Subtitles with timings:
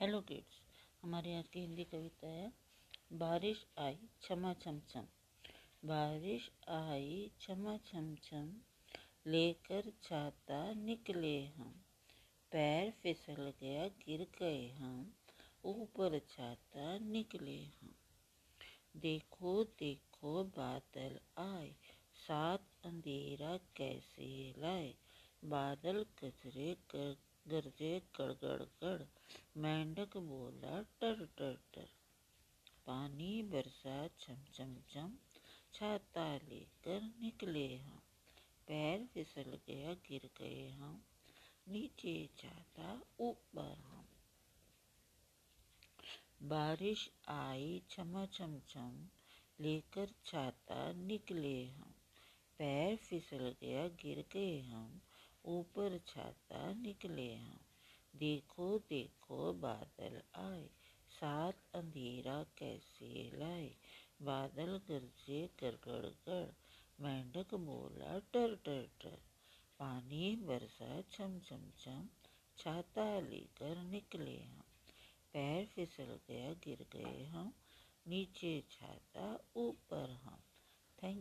[0.00, 0.62] Hello kids
[1.02, 2.52] हमारी आज की हिंदी कविता है,
[3.12, 5.06] बारिश आई क्षमा छम छम।
[5.84, 8.54] बारिश आई क्षमा छम छम,
[9.26, 11.84] लेकर छाता निकले हम।
[12.52, 15.14] पैर फिसल गया, गिर गए हम,
[15.64, 17.94] ऊपर छाता निकले हम।
[18.96, 21.76] देखो देखो, बादल आए,
[22.14, 24.94] साथ अंधेरा कैसे लाए?
[25.44, 27.16] बादल कचरे कर
[27.50, 29.02] गरजे गड़गड़ गड़
[29.56, 31.88] मेंढक बोला टर टर टर
[32.86, 35.12] पानी बरसा छम छम छम
[35.74, 38.00] छाता लेकर निकले हम।
[38.66, 41.04] पैर फिसल गया, गिर गए हम।
[41.68, 44.08] नीचे छाता ऊपर हम।
[46.42, 49.08] बारिश आई, छमा, छम छम,
[49.60, 51.94] लेकर छाता निकले हम।
[52.58, 55.00] पैर फिसल गया, गिर गए हम।
[55.44, 57.58] ऊपर छाता निकले हम
[58.16, 60.70] देखो देखो, बादल आए।
[61.10, 63.76] साथ अंधेरा कैसे लाए?
[64.22, 66.50] बादल गरजे गड़गड़ गड़।
[67.02, 69.18] मेंढक बोला टर टर टर
[69.78, 72.08] पानी बरसा छम छम छम।
[72.58, 74.62] छाता लेकर निकले हम
[75.32, 77.52] पैर फिसल गया, गिर गए हम
[78.08, 80.27] नीचे छाता, ऊपर हम